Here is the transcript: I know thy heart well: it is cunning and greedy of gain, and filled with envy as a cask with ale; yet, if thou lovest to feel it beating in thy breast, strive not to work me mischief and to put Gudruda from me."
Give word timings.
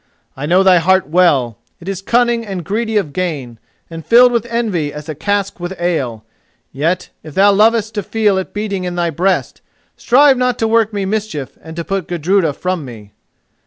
I 0.35 0.47
know 0.47 0.63
thy 0.63 0.77
heart 0.79 1.05
well: 1.09 1.59
it 1.79 1.87
is 1.87 2.01
cunning 2.01 2.43
and 2.43 2.65
greedy 2.65 2.97
of 2.97 3.13
gain, 3.13 3.59
and 3.87 4.03
filled 4.03 4.31
with 4.31 4.47
envy 4.47 4.91
as 4.91 5.07
a 5.07 5.13
cask 5.13 5.59
with 5.59 5.79
ale; 5.79 6.25
yet, 6.71 7.09
if 7.21 7.35
thou 7.35 7.51
lovest 7.51 7.93
to 7.93 8.01
feel 8.01 8.39
it 8.39 8.51
beating 8.51 8.83
in 8.83 8.95
thy 8.95 9.11
breast, 9.11 9.61
strive 9.95 10.37
not 10.37 10.57
to 10.57 10.67
work 10.67 10.91
me 10.91 11.05
mischief 11.05 11.55
and 11.61 11.75
to 11.75 11.83
put 11.83 12.07
Gudruda 12.07 12.51
from 12.53 12.83
me." 12.83 13.11